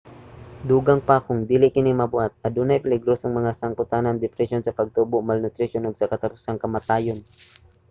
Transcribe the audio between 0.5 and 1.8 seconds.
dugang pa kung dili